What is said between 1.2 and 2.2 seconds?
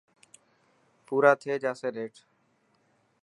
ٿي جاسي نيٺ.